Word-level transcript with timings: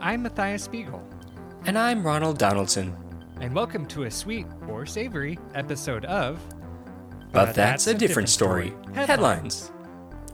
I'm 0.00 0.22
Matthias 0.22 0.64
Spiegel, 0.64 1.02
And 1.66 1.78
I'm 1.78 2.04
Ronald 2.04 2.38
Donaldson. 2.38 2.96
and 3.40 3.54
welcome 3.54 3.86
to 3.86 4.04
a 4.04 4.10
sweet 4.10 4.46
or 4.68 4.84
savory 4.86 5.38
episode 5.54 6.04
of 6.06 6.38
But, 7.32 7.54
that's, 7.54 7.86
a 7.86 7.94
different 7.94 8.28
story. 8.28 8.72
Headlines. 8.94 9.06
Headlines. 9.08 9.68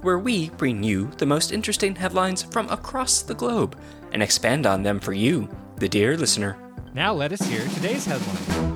Where 0.03 0.19
we 0.19 0.51
bring 0.51 0.83
you 0.83 1.11
the 1.19 1.27
most 1.27 1.53
interesting 1.53 1.95
headlines 1.97 2.43
from 2.43 2.69
across 2.69 3.23
the 3.23 3.35
globe 3.35 3.79
and 4.13 4.23
expand 4.23 4.67
on 4.67 4.83
them 4.83 5.01
for 5.01 5.13
you, 5.13 5.49
the 5.77 5.89
dear 5.89 6.17
listener. 6.17 6.57
Now 6.95 7.13
let 7.13 7.33
us 7.33 7.41
hear 7.43 7.67
today's 7.69 8.07
headline. 8.07 8.75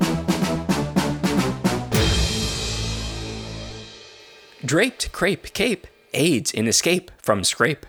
Draped 4.65 5.11
crepe 5.13 5.53
cape 5.55 5.87
aids 6.13 6.51
in 6.53 6.67
escape 6.67 7.11
from 7.19 7.45
scrape. 7.45 7.87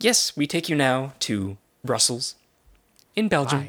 Yes, 0.00 0.34
we 0.34 0.46
take 0.46 0.70
you 0.70 0.76
now 0.76 1.12
to 1.20 1.58
Brussels, 1.84 2.34
in 3.14 3.28
Belgium. 3.28 3.68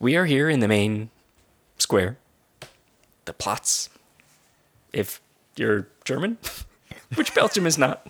We 0.00 0.16
are 0.16 0.24
here 0.26 0.48
in 0.48 0.58
the 0.58 0.66
main 0.66 1.10
square, 1.78 2.18
the 3.26 3.32
Platz. 3.32 3.88
If 4.92 5.20
you're 5.54 5.86
German, 6.04 6.38
which 7.14 7.32
Belgium 7.32 7.64
is 7.64 7.78
not, 7.78 8.04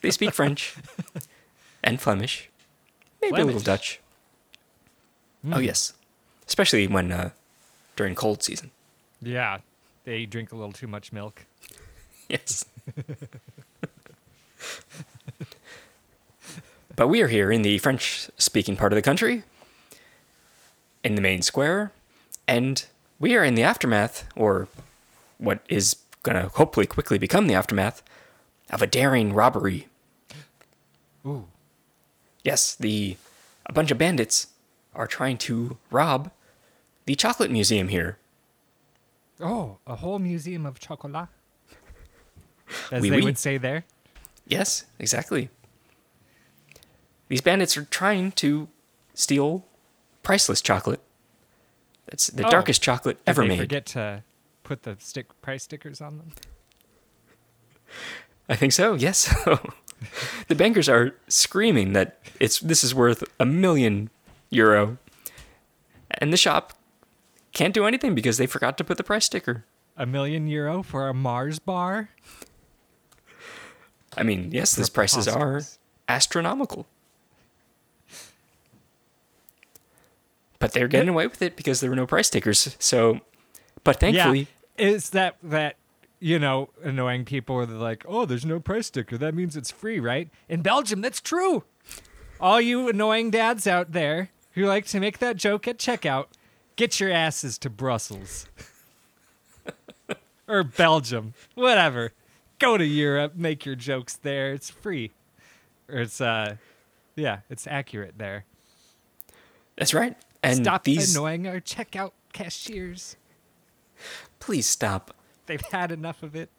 they 0.00 0.10
speak 0.10 0.32
French 0.32 0.76
and 1.84 2.00
Flemish, 2.00 2.48
maybe 3.20 3.34
a 3.42 3.44
little 3.44 3.60
Flemish. 3.60 3.64
Dutch. 3.64 4.00
Oh 5.52 5.58
yes, 5.58 5.92
especially 6.46 6.86
when 6.86 7.12
uh, 7.12 7.30
during 7.96 8.14
cold 8.14 8.42
season. 8.42 8.70
Yeah, 9.20 9.58
they 10.04 10.24
drink 10.24 10.52
a 10.52 10.56
little 10.56 10.72
too 10.72 10.86
much 10.86 11.12
milk. 11.12 11.44
Yes. 12.28 12.64
but 16.96 17.08
we 17.08 17.22
are 17.22 17.28
here 17.28 17.50
in 17.50 17.62
the 17.62 17.78
French 17.78 18.30
speaking 18.36 18.76
part 18.76 18.92
of 18.92 18.96
the 18.96 19.02
country, 19.02 19.44
in 21.04 21.14
the 21.14 21.20
main 21.22 21.42
square, 21.42 21.92
and 22.46 22.86
we 23.18 23.34
are 23.36 23.44
in 23.44 23.54
the 23.54 23.62
aftermath, 23.62 24.26
or 24.36 24.68
what 25.38 25.60
is 25.68 25.96
going 26.22 26.40
to 26.40 26.48
hopefully 26.48 26.86
quickly 26.86 27.18
become 27.18 27.46
the 27.46 27.54
aftermath, 27.54 28.02
of 28.70 28.82
a 28.82 28.86
daring 28.86 29.32
robbery. 29.32 29.88
Ooh. 31.26 31.46
Yes, 32.44 32.74
the 32.74 33.16
a 33.66 33.72
bunch 33.72 33.90
of 33.90 33.98
bandits 33.98 34.48
are 34.94 35.06
trying 35.06 35.38
to 35.38 35.78
rob 35.90 36.30
the 37.06 37.14
chocolate 37.14 37.50
museum 37.50 37.88
here. 37.88 38.18
Oh, 39.40 39.78
a 39.86 39.96
whole 39.96 40.18
museum 40.18 40.66
of 40.66 40.78
chocolat. 40.78 41.28
As 42.90 43.02
Oui, 43.02 43.10
they 43.10 43.16
oui. 43.16 43.24
would 43.24 43.38
say 43.38 43.58
there. 43.58 43.84
Yes, 44.46 44.84
exactly. 44.98 45.48
These 47.32 47.40
bandits 47.40 47.78
are 47.78 47.84
trying 47.86 48.32
to 48.32 48.68
steal 49.14 49.64
priceless 50.22 50.60
chocolate. 50.60 51.00
That's 52.04 52.26
the 52.26 52.46
Oh, 52.46 52.50
darkest 52.50 52.82
chocolate 52.82 53.24
Did 53.24 53.30
ever 53.30 53.42
they 53.44 53.48
made. 53.48 53.58
forget 53.58 53.86
to 53.86 54.22
put 54.64 54.82
the 54.82 54.96
stick 54.98 55.28
price 55.40 55.62
stickers 55.62 56.02
on 56.02 56.18
them? 56.18 56.32
I 58.50 58.54
think 58.54 58.74
so. 58.74 58.92
Yes. 58.92 59.34
the 60.48 60.54
bankers 60.54 60.90
are 60.90 61.14
screaming 61.26 61.94
that 61.94 62.18
it's 62.38 62.60
this 62.60 62.84
is 62.84 62.94
worth 62.94 63.24
a 63.40 63.46
million 63.46 64.10
euro, 64.50 64.98
and 66.10 66.34
the 66.34 66.36
shop 66.36 66.74
can't 67.54 67.72
do 67.72 67.86
anything 67.86 68.14
because 68.14 68.36
they 68.36 68.46
forgot 68.46 68.76
to 68.76 68.84
put 68.84 68.98
the 68.98 69.04
price 69.04 69.24
sticker. 69.24 69.64
A 69.96 70.04
million 70.04 70.48
euro 70.48 70.82
for 70.82 71.08
a 71.08 71.14
Mars 71.14 71.58
bar? 71.58 72.10
I 74.18 74.22
mean, 74.22 74.50
yes, 74.52 74.76
these 74.76 74.90
prices 74.90 75.26
are 75.26 75.62
astronomical. 76.10 76.86
But 80.62 80.72
they're 80.74 80.86
getting 80.86 81.08
away 81.08 81.26
with 81.26 81.42
it 81.42 81.56
because 81.56 81.80
there 81.80 81.90
were 81.90 81.96
no 81.96 82.06
price 82.06 82.28
stickers. 82.28 82.76
So, 82.78 83.18
but 83.82 83.98
thankfully, 83.98 84.46
Yeah, 84.78 84.86
is 84.86 85.10
that 85.10 85.36
that 85.42 85.74
you 86.20 86.38
know 86.38 86.70
annoying 86.84 87.24
people 87.24 87.56
are 87.56 87.66
like, 87.66 88.04
oh, 88.06 88.26
there's 88.26 88.46
no 88.46 88.60
price 88.60 88.86
sticker. 88.86 89.18
That 89.18 89.34
means 89.34 89.56
it's 89.56 89.72
free, 89.72 89.98
right? 89.98 90.30
In 90.48 90.62
Belgium, 90.62 91.00
that's 91.00 91.20
true. 91.20 91.64
All 92.40 92.60
you 92.60 92.88
annoying 92.88 93.30
dads 93.32 93.66
out 93.66 93.90
there 93.90 94.30
who 94.52 94.64
like 94.64 94.86
to 94.86 95.00
make 95.00 95.18
that 95.18 95.36
joke 95.36 95.66
at 95.66 95.78
checkout, 95.78 96.26
get 96.76 97.00
your 97.00 97.10
asses 97.10 97.58
to 97.58 97.68
Brussels 97.68 98.46
or 100.48 100.62
Belgium, 100.62 101.34
whatever. 101.56 102.12
Go 102.60 102.78
to 102.78 102.84
Europe, 102.84 103.34
make 103.34 103.66
your 103.66 103.74
jokes 103.74 104.14
there. 104.14 104.52
It's 104.52 104.70
free, 104.70 105.10
or 105.88 105.96
it's 106.02 106.20
uh, 106.20 106.54
yeah, 107.16 107.40
it's 107.50 107.66
accurate 107.66 108.14
there. 108.18 108.44
that's 109.76 109.92
right. 109.92 110.16
And 110.42 110.64
Stop 110.64 110.84
these, 110.84 111.14
annoying 111.14 111.46
our 111.46 111.60
checkout 111.60 112.12
cashiers. 112.32 113.16
please 114.40 114.66
stop. 114.66 115.14
They've 115.46 115.60
had 115.70 115.92
enough 115.92 116.22
of 116.22 116.34
it. 116.34 116.50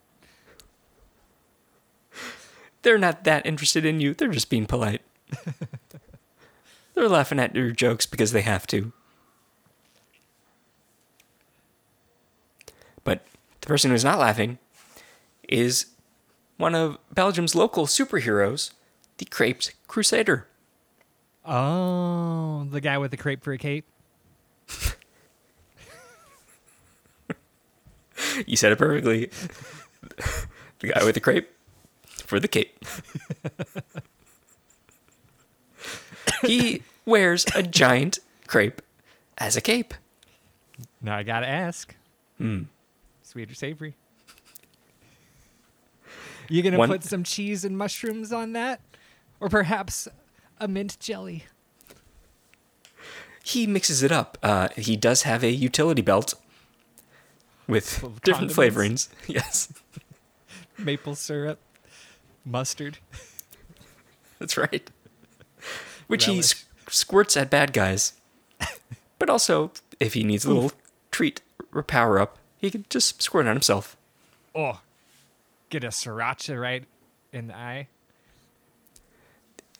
They're 2.82 2.98
not 2.98 3.24
that 3.24 3.44
interested 3.46 3.84
in 3.84 4.00
you. 4.00 4.14
They're 4.14 4.28
just 4.28 4.50
being 4.50 4.66
polite. 4.66 5.02
They're 6.94 7.08
laughing 7.08 7.40
at 7.40 7.54
your 7.54 7.70
jokes 7.72 8.06
because 8.06 8.32
they 8.32 8.42
have 8.42 8.66
to. 8.68 8.92
But 13.02 13.26
the 13.60 13.66
person 13.66 13.90
who's 13.90 14.04
not 14.04 14.18
laughing 14.18 14.58
is 15.48 15.86
one 16.56 16.74
of 16.74 16.98
Belgium's 17.12 17.54
local 17.54 17.86
superheroes, 17.86 18.72
the 19.18 19.24
Crepes 19.24 19.72
Crusader. 19.88 20.46
Oh, 21.44 22.66
the 22.70 22.80
guy 22.80 22.96
with 22.98 23.10
the 23.10 23.16
crepe 23.16 23.42
for 23.44 23.52
a 23.52 23.58
cape. 23.58 23.84
You 28.46 28.56
said 28.56 28.72
it 28.72 28.78
perfectly. 28.78 29.30
the 30.80 30.88
guy 30.88 31.04
with 31.04 31.14
the 31.14 31.20
crepe 31.20 31.50
for 32.06 32.40
the 32.40 32.48
cape. 32.48 32.84
he 36.44 36.82
wears 37.06 37.44
a 37.54 37.62
giant 37.62 38.18
crepe 38.48 38.82
as 39.38 39.56
a 39.56 39.60
cape. 39.60 39.94
Now 41.00 41.16
I 41.16 41.22
gotta 41.22 41.46
ask. 41.48 41.94
Hmm. 42.38 42.62
Sweet 43.22 43.50
or 43.50 43.54
savory? 43.54 43.94
You 46.48 46.62
gonna 46.62 46.78
One- 46.78 46.88
put 46.88 47.04
some 47.04 47.22
cheese 47.24 47.64
and 47.64 47.76
mushrooms 47.78 48.32
on 48.32 48.52
that, 48.54 48.80
or 49.40 49.48
perhaps 49.48 50.08
a 50.64 50.68
mint 50.68 50.98
jelly? 50.98 51.44
He 53.42 53.66
mixes 53.66 54.02
it 54.02 54.10
up. 54.10 54.38
Uh, 54.42 54.68
he 54.76 54.96
does 54.96 55.22
have 55.22 55.44
a 55.44 55.50
utility 55.50 56.00
belt 56.02 56.34
with 57.68 57.88
Full 57.98 58.14
different 58.22 58.50
flavorings. 58.52 59.08
Yes, 59.28 59.72
Maple 60.78 61.14
syrup, 61.14 61.58
mustard. 62.44 62.98
that's 64.38 64.56
right. 64.56 64.90
Which 66.06 66.24
he 66.24 66.32
Relish. 66.32 66.52
s- 66.52 66.64
squirts 66.88 67.36
at 67.36 67.50
bad 67.50 67.72
guys. 67.72 68.14
But 69.18 69.30
also, 69.30 69.70
if 70.00 70.14
he 70.14 70.24
needs 70.24 70.44
a 70.44 70.52
little 70.52 70.72
treat 71.10 71.40
or 71.72 71.82
power 71.82 72.18
up, 72.18 72.38
he 72.58 72.70
can 72.70 72.84
just 72.90 73.22
squirt 73.22 73.46
on 73.46 73.54
himself. 73.54 73.96
Oh, 74.54 74.80
get 75.70 75.84
a 75.84 75.88
sriracha 75.88 76.60
right 76.60 76.84
in 77.32 77.46
the 77.48 77.56
eye. 77.56 77.88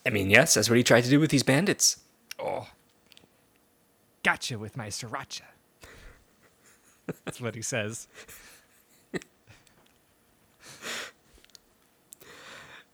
I 0.07 0.11
mean, 0.11 0.31
yes, 0.31 0.55
that's 0.55 0.69
what 0.69 0.77
he 0.77 0.83
tried 0.85 1.05
to 1.05 1.11
do 1.11 1.19
with 1.21 1.31
these 1.31 1.43
bandits. 1.43 1.99
Oh, 2.39 2.69
gotcha 4.23 4.59
with 4.59 4.77
my 4.77 4.89
sriracha. 4.89 5.43
That's 7.25 7.41
what 7.41 7.55
he 7.55 7.63
says. 7.63 8.09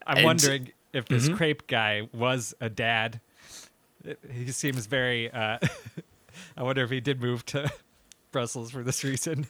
I'm 0.06 0.18
And- 0.18 0.24
wondering 0.24 0.72
if 0.92 1.06
this 1.06 1.28
Mhm. 1.28 1.36
crepe 1.36 1.66
guy 1.66 2.08
was 2.12 2.54
a 2.60 2.68
dad. 2.68 3.20
He 4.32 4.50
seems 4.50 4.86
very. 4.86 5.30
Uh, 5.30 5.58
I 6.56 6.62
wonder 6.62 6.82
if 6.82 6.90
he 6.90 7.00
did 7.00 7.20
move 7.20 7.44
to 7.46 7.70
Brussels 8.32 8.70
for 8.70 8.82
this 8.82 9.04
reason. 9.04 9.46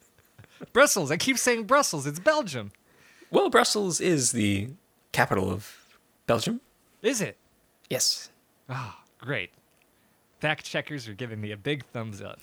Brussels. 0.72 1.10
I 1.10 1.16
keep 1.16 1.36
saying 1.38 1.64
Brussels. 1.64 2.06
It's 2.06 2.20
Belgium. 2.20 2.72
Well, 3.30 3.50
Brussels 3.50 4.00
is 4.00 4.32
the 4.32 4.68
capital 5.10 5.50
of 5.50 5.76
Belgium. 6.26 6.60
Is 7.02 7.20
it? 7.20 7.36
Yes. 7.90 8.30
Oh, 8.68 8.94
great. 9.18 9.50
Fact 10.40 10.64
checkers 10.64 11.08
are 11.08 11.14
giving 11.14 11.40
me 11.40 11.52
a 11.52 11.56
big 11.56 11.84
thumbs 11.86 12.22
up. 12.22 12.40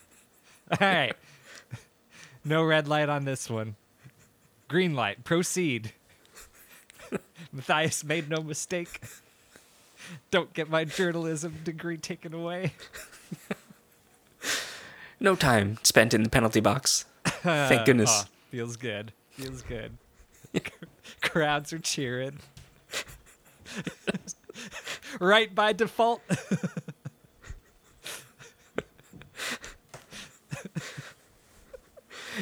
All 0.70 0.78
right. 0.80 1.14
No 2.46 2.62
red 2.62 2.86
light 2.86 3.08
on 3.08 3.24
this 3.24 3.48
one. 3.48 3.74
Green 4.68 4.92
light. 4.92 5.24
Proceed. 5.24 5.92
Matthias 7.52 8.04
made 8.04 8.28
no 8.28 8.42
mistake. 8.42 9.00
Don't 10.30 10.52
get 10.52 10.68
my 10.68 10.84
journalism 10.84 11.60
degree 11.64 11.96
taken 11.96 12.34
away. 12.34 12.74
No 15.18 15.34
time 15.34 15.78
spent 15.82 16.12
in 16.12 16.22
the 16.22 16.28
penalty 16.28 16.60
box. 16.60 17.06
Thank 17.24 17.86
goodness. 17.86 18.10
Oh, 18.12 18.28
feels 18.50 18.76
good. 18.76 19.14
Feels 19.30 19.62
good. 19.62 19.96
Crowds 21.22 21.72
are 21.72 21.78
cheering. 21.78 22.40
right 25.20 25.54
by 25.54 25.72
default. 25.72 26.20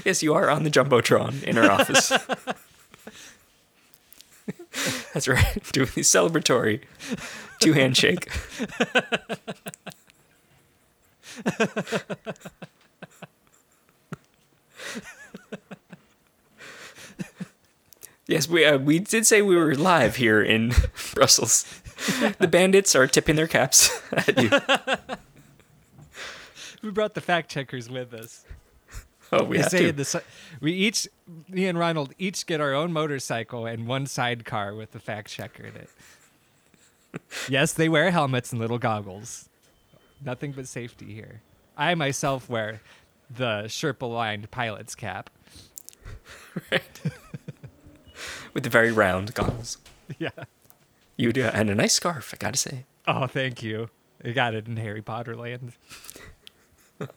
Yes, 0.04 0.22
you 0.22 0.32
are 0.34 0.48
on 0.48 0.64
the 0.64 0.70
jumbotron 0.70 1.42
in 1.44 1.58
our 1.58 1.70
office. 1.70 2.08
That's 5.12 5.28
right. 5.28 5.62
Doing 5.72 5.90
the 5.94 6.00
celebratory 6.00 6.80
two 7.60 7.74
handshake. 7.74 8.30
Yes, 18.26 18.48
we 18.48 18.64
uh, 18.64 18.78
we 18.78 18.98
did 18.98 19.26
say 19.26 19.42
we 19.42 19.56
were 19.56 19.74
live 19.74 20.16
here 20.16 20.42
in 20.42 20.72
Brussels. 21.14 21.64
The 22.40 22.48
bandits 22.48 22.96
are 22.96 23.06
tipping 23.06 23.36
their 23.36 23.46
caps 23.46 23.88
at 24.12 24.36
you. 24.42 24.50
we 26.82 26.90
brought 26.90 27.14
the 27.14 27.20
fact 27.20 27.48
checkers 27.48 27.88
with 27.88 28.12
us. 28.12 28.44
Oh, 29.30 29.44
we 29.44 29.58
They 29.58 29.62
have 29.62 29.70
to. 29.70 29.92
the 29.92 30.22
we 30.60 30.72
each, 30.72 31.06
me 31.48 31.66
and 31.66 31.78
Ronald, 31.78 32.12
each 32.18 32.44
get 32.46 32.60
our 32.60 32.74
own 32.74 32.92
motorcycle 32.92 33.66
and 33.66 33.86
one 33.86 34.06
sidecar 34.06 34.74
with 34.74 34.90
the 34.90 34.98
fact 34.98 35.28
checker 35.28 35.64
in 35.64 35.76
it. 35.76 35.90
yes, 37.48 37.72
they 37.72 37.88
wear 37.88 38.10
helmets 38.10 38.50
and 38.50 38.60
little 38.60 38.78
goggles. 38.78 39.48
Nothing 40.24 40.50
but 40.50 40.66
safety 40.66 41.14
here. 41.14 41.40
I 41.76 41.94
myself 41.94 42.48
wear 42.50 42.80
the 43.30 43.64
Sherpa 43.66 44.12
lined 44.12 44.50
pilot's 44.50 44.96
cap. 44.96 45.30
With 48.54 48.62
the 48.64 48.70
very 48.70 48.92
round 48.92 49.34
goggles. 49.34 49.78
Yeah. 50.18 50.30
You 51.16 51.32
do, 51.32 51.44
and 51.44 51.70
a 51.70 51.74
nice 51.74 51.94
scarf, 51.94 52.32
I 52.34 52.36
gotta 52.36 52.56
say. 52.58 52.84
Oh, 53.06 53.26
thank 53.26 53.62
you. 53.62 53.88
You 54.22 54.32
got 54.34 54.54
it 54.54 54.66
in 54.66 54.76
Harry 54.76 55.00
Potter 55.02 55.34
land. 55.36 55.72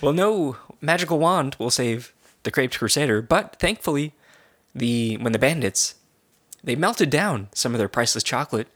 Well, 0.00 0.12
no 0.14 0.56
magical 0.80 1.18
wand 1.18 1.56
will 1.58 1.70
save 1.70 2.14
the 2.42 2.50
Creped 2.50 2.78
Crusader, 2.78 3.20
but 3.20 3.56
thankfully, 3.56 4.14
the 4.74 5.18
when 5.18 5.32
the 5.32 5.38
bandits 5.38 5.96
they 6.64 6.74
melted 6.74 7.10
down 7.10 7.48
some 7.54 7.74
of 7.74 7.78
their 7.78 7.88
priceless 7.88 8.24
chocolate, 8.24 8.68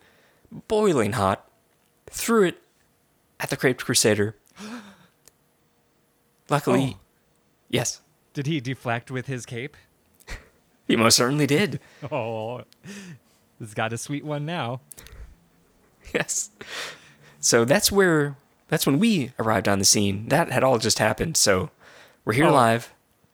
boiling 0.69 1.13
hot, 1.13 1.49
threw 2.11 2.45
it 2.45 2.63
at 3.41 3.49
the 3.51 3.57
Creped 3.57 3.85
Crusader. 3.85 4.37
Luckily, 6.51 6.97
Oh. 6.97 7.01
yes, 7.71 8.01
Did 8.35 8.47
he 8.47 8.61
deflect 8.61 9.11
with 9.11 9.27
his 9.27 9.47
cape? 9.47 9.77
he 10.87 10.97
most 10.97 11.17
certainly 11.17 11.47
did. 11.47 11.81
Oh, 12.13 12.63
he's 13.59 13.73
got 13.75 13.93
a 13.93 13.99
sweet 13.99 14.25
one 14.25 14.45
now. 14.45 14.81
Yes. 16.13 16.51
So 17.41 17.65
that's 17.65 17.91
where 17.91 18.37
that's 18.69 18.87
when 18.87 18.99
we 18.99 19.33
arrived 19.39 19.69
on 19.69 19.79
the 19.79 19.85
scene. 19.85 20.29
That 20.29 20.51
had 20.51 20.63
all 20.65 20.79
just 20.79 20.99
happened. 20.99 21.37
So 21.37 21.71
we're 22.25 22.35
here 22.35 22.47
Oh. 22.47 22.53
live. 22.53 22.93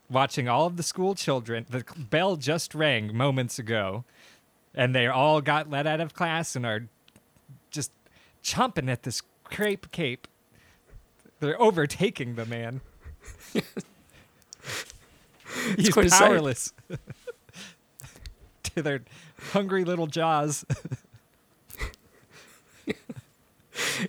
watching 0.08 0.48
all 0.48 0.66
of 0.66 0.76
the 0.76 0.82
school 0.82 1.14
children. 1.14 1.66
The 1.68 1.84
bell 1.96 2.36
just 2.36 2.74
rang 2.74 3.16
moments 3.16 3.58
ago, 3.58 4.04
and 4.74 4.94
they 4.94 5.06
all 5.06 5.40
got 5.40 5.70
let 5.70 5.86
out 5.86 6.00
of 6.00 6.14
class 6.14 6.54
and 6.56 6.64
are 6.66 6.88
just 7.70 7.92
chomping 8.42 8.90
at 8.90 9.02
this 9.04 9.22
crepe 9.44 9.90
cape. 9.92 10.26
They're 11.40 11.60
overtaking 11.60 12.34
the 12.34 12.44
man. 12.46 12.80
He's 15.80 15.90
quite 15.90 16.10
powerless 16.10 16.72
to 18.62 18.82
their 18.82 19.02
hungry 19.52 19.84
little 19.84 20.06
jaws. 20.06 20.64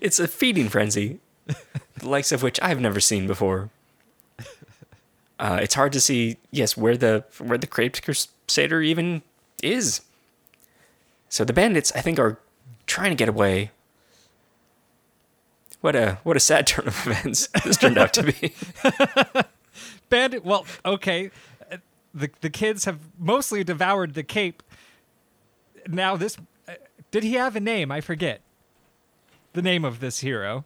It's 0.01 0.19
a 0.19 0.27
feeding 0.27 0.69
frenzy, 0.69 1.19
the 1.45 2.07
likes 2.07 2.31
of 2.31 2.43
which 2.43 2.59
I've 2.61 2.79
never 2.79 2.99
seen 2.99 3.27
before. 3.27 3.69
Uh, 5.39 5.59
it's 5.61 5.73
hard 5.73 5.91
to 5.93 5.99
see, 5.99 6.37
yes, 6.51 6.77
where 6.77 6.95
the 6.95 7.25
where 7.39 7.57
the 7.57 7.67
Creped 7.67 8.03
Crusader 8.03 8.81
even 8.81 9.23
is. 9.63 10.01
So 11.29 11.43
the 11.43 11.53
bandits, 11.53 11.91
I 11.95 12.01
think, 12.01 12.19
are 12.19 12.37
trying 12.85 13.09
to 13.09 13.15
get 13.15 13.27
away. 13.27 13.71
What 15.81 15.95
a 15.95 16.19
what 16.23 16.37
a 16.37 16.39
sad 16.39 16.67
turn 16.67 16.87
of 16.87 17.07
events 17.07 17.47
this 17.63 17.77
turned 17.77 17.97
out 17.97 18.13
to 18.13 18.23
be. 18.23 18.53
Bandit. 20.09 20.45
Well, 20.45 20.65
okay. 20.85 21.31
The 22.13 22.29
the 22.41 22.49
kids 22.49 22.85
have 22.85 22.99
mostly 23.17 23.63
devoured 23.63 24.13
the 24.13 24.23
cape. 24.23 24.61
Now 25.87 26.15
this, 26.17 26.37
uh, 26.67 26.73
did 27.11 27.23
he 27.23 27.33
have 27.33 27.55
a 27.55 27.59
name? 27.59 27.91
I 27.91 28.01
forget. 28.01 28.41
The 29.53 29.61
name 29.61 29.83
of 29.83 29.99
this 29.99 30.19
hero, 30.19 30.63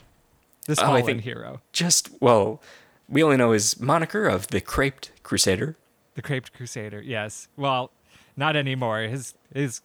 this 0.68 0.80
Oh, 0.80 0.86
fallen 0.86 1.20
hero, 1.20 1.62
Just 1.72 2.10
well, 2.22 2.62
we 3.10 3.24
only 3.24 3.38
know 3.38 3.52
his 3.52 3.80
moniker 3.80 4.28
of 4.28 4.48
the 4.48 4.62
Creped 4.62 5.12
Crusader. 5.24 5.76
the 6.16 6.22
Craped 6.22 6.54
Crusader. 6.54 7.02
Yes. 7.02 7.48
Well, 7.58 7.92
not 8.38 8.56
anymore. 8.56 9.02
His 9.02 9.34
his 9.54 9.82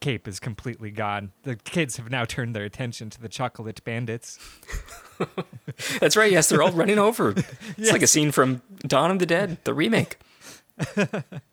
cape 0.00 0.26
is 0.26 0.40
completely 0.40 0.90
gone. 0.90 1.30
The 1.44 1.56
kids 1.56 1.98
have 1.98 2.10
now 2.10 2.24
turned 2.24 2.54
their 2.56 2.64
attention 2.64 3.10
to 3.10 3.20
the 3.20 3.28
chocolate 3.28 3.84
bandits. 3.84 4.38
That's 6.00 6.16
right. 6.16 6.32
Yes, 6.32 6.48
they're 6.48 6.62
all 6.62 6.72
running 6.72 6.98
over. 6.98 7.34
It's 7.76 7.92
like 7.92 8.02
a 8.02 8.06
scene 8.06 8.32
from 8.32 8.62
Dawn 8.86 9.10
of 9.10 9.18
the 9.18 9.26
Dead, 9.26 9.58
the 9.64 9.74
remake. 9.74 10.18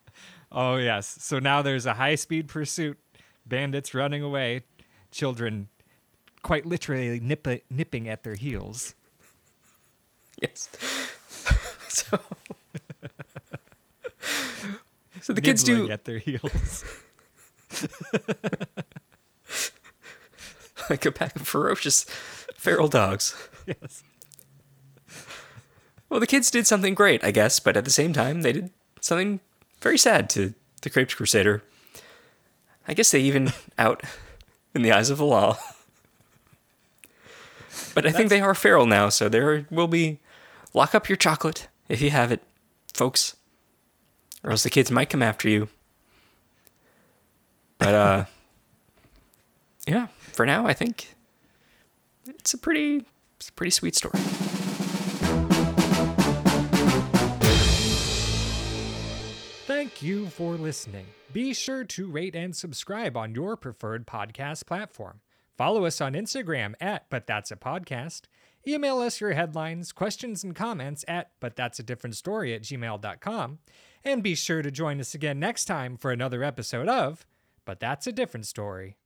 Oh 0.50 0.76
yes. 0.76 1.16
So 1.20 1.38
now 1.38 1.62
there's 1.62 1.86
a 1.86 1.94
high 1.94 2.14
speed 2.14 2.48
pursuit. 2.48 2.98
Bandits 3.46 3.94
running 3.94 4.22
away. 4.22 4.62
Children 5.10 5.68
quite 6.42 6.66
literally 6.66 7.20
nip- 7.20 7.64
nipping 7.70 8.08
at 8.08 8.22
their 8.22 8.34
heels. 8.34 8.94
Yes. 10.40 10.68
so, 11.88 12.18
so 15.20 15.32
the 15.32 15.40
kids 15.40 15.62
do 15.64 15.90
at 15.90 16.04
their 16.04 16.18
heels. 16.18 16.84
like 20.88 21.04
a 21.04 21.12
pack 21.12 21.36
of 21.36 21.46
ferocious 21.46 22.04
feral 22.54 22.88
dogs. 22.88 23.36
yes. 23.66 24.02
Well, 26.08 26.20
the 26.20 26.26
kids 26.26 26.50
did 26.50 26.66
something 26.66 26.94
great, 26.94 27.22
I 27.22 27.30
guess, 27.32 27.60
but 27.60 27.76
at 27.76 27.84
the 27.84 27.90
same 27.90 28.14
time, 28.14 28.40
they 28.40 28.52
did 28.52 28.70
something 29.00 29.40
very 29.80 29.98
sad 29.98 30.28
to 30.30 30.54
the 30.82 30.90
Creped 30.90 31.16
Crusader. 31.16 31.62
I 32.86 32.94
guess 32.94 33.10
they 33.10 33.20
even 33.20 33.52
out 33.78 34.02
in 34.74 34.82
the 34.82 34.92
eyes 34.92 35.10
of 35.10 35.18
the 35.18 35.24
law. 35.24 35.58
But 37.94 38.06
I 38.06 38.12
think 38.12 38.28
they 38.28 38.40
are 38.40 38.54
feral 38.54 38.86
now, 38.86 39.08
so 39.08 39.28
there 39.28 39.66
will 39.70 39.88
be 39.88 40.20
lock 40.72 40.94
up 40.94 41.08
your 41.08 41.16
chocolate 41.16 41.68
if 41.88 42.00
you 42.00 42.10
have 42.10 42.30
it, 42.30 42.42
folks. 42.94 43.34
Or 44.44 44.52
else 44.52 44.62
the 44.62 44.70
kids 44.70 44.90
might 44.90 45.10
come 45.10 45.22
after 45.22 45.48
you. 45.48 45.68
But 47.78 47.94
uh 47.94 48.24
yeah, 49.86 50.08
for 50.32 50.46
now 50.46 50.66
I 50.66 50.74
think 50.74 51.14
it's 52.26 52.54
a 52.54 52.58
pretty 52.58 53.04
it's 53.36 53.48
a 53.48 53.52
pretty 53.52 53.70
sweet 53.70 53.96
story. 53.96 54.20
Thank 59.78 60.02
you 60.02 60.26
for 60.26 60.54
listening. 60.54 61.06
Be 61.32 61.54
sure 61.54 61.84
to 61.84 62.10
rate 62.10 62.34
and 62.34 62.56
subscribe 62.56 63.16
on 63.16 63.32
your 63.32 63.56
preferred 63.56 64.08
podcast 64.08 64.66
platform. 64.66 65.20
Follow 65.56 65.84
us 65.84 66.00
on 66.00 66.14
Instagram 66.14 66.74
at 66.80 67.08
But 67.10 67.28
That's 67.28 67.52
a 67.52 67.56
Podcast. 67.56 68.22
Email 68.66 68.98
us 68.98 69.20
your 69.20 69.34
headlines, 69.34 69.92
questions, 69.92 70.42
and 70.42 70.52
comments 70.52 71.04
at 71.06 71.30
But 71.38 71.54
That's 71.54 71.78
a 71.78 71.84
Different 71.84 72.16
Story 72.16 72.54
at 72.54 72.62
gmail.com. 72.62 73.60
And 74.04 74.20
be 74.20 74.34
sure 74.34 74.62
to 74.62 74.72
join 74.72 74.98
us 74.98 75.14
again 75.14 75.38
next 75.38 75.66
time 75.66 75.96
for 75.96 76.10
another 76.10 76.42
episode 76.42 76.88
of 76.88 77.24
But 77.64 77.78
That's 77.78 78.08
a 78.08 78.12
Different 78.12 78.46
Story. 78.46 78.96